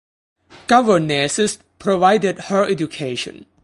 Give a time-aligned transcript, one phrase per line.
[0.65, 3.45] Governesses provided her education.